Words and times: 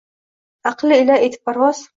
Аql 0.71 0.95
ila 0.99 1.21
etib 1.29 1.47
parvoz 1.51 1.89